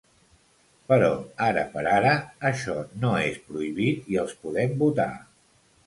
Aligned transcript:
Però, 0.91 1.09
ara 1.49 1.65
per 1.75 1.85
ara, 1.91 2.15
això 2.53 2.79
no 3.05 3.13
és 3.29 3.41
prohibit 3.51 4.13
i 4.15 4.23
els 4.27 4.37
podem 4.45 4.79
votar. 4.85 5.11